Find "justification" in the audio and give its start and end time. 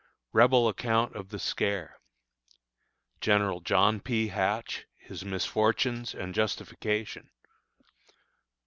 6.33-7.29